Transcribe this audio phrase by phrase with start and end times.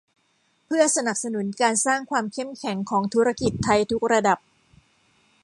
[0.65, 4.39] เพื่อสนับสนุนการสร้างความเข้มแข็งของธุรกิจไทยทุกระดับ